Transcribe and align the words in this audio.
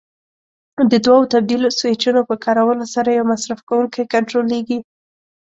د 0.91 0.93
دوو 1.05 1.21
تبدیل 1.33 1.61
سویچونو 1.79 2.21
په 2.29 2.35
کارولو 2.45 2.85
سره 2.95 3.09
یو 3.09 3.25
مصرف 3.33 3.59
کوونکی 3.67 4.03
کنټرولېږي. 4.13 4.79